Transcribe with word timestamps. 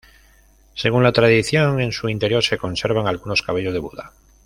Según 0.73 1.03
la 1.03 1.11
tradición, 1.11 1.79
en 1.79 1.91
su 1.91 2.09
interior 2.09 2.43
se 2.43 2.57
conservan 2.57 3.05
algunos 3.05 3.43
cabellos 3.43 3.71
de 3.73 3.79
Buda. 3.81 4.13